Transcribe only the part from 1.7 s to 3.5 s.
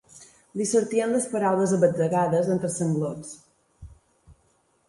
a batzegades entre sanglots.